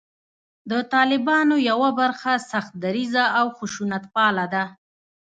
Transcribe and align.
د 0.71 0.73
طالبانو 0.93 1.55
یوه 1.69 1.89
برخه 1.99 2.31
سخت 2.51 2.71
دریځه 2.83 3.25
او 3.39 3.45
خشونتپاله 3.57 4.45
ده 4.53 4.63